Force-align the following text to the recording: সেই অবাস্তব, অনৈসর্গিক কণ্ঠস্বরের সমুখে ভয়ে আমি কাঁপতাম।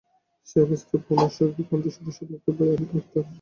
সেই 0.47 0.61
অবাস্তব, 0.63 0.99
অনৈসর্গিক 1.11 1.65
কণ্ঠস্বরের 1.69 2.15
সমুখে 2.17 2.51
ভয়ে 2.57 2.73
আমি 2.75 2.85
কাঁপতাম। 2.91 3.25